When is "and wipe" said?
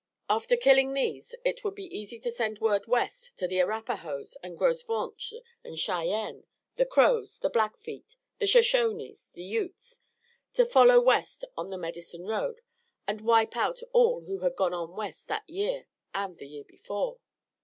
13.05-13.55